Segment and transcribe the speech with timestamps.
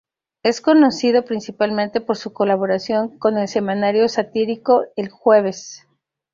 [0.41, 5.85] Es conocido principalmente por su colaboración con el semanario satírico "El Jueves".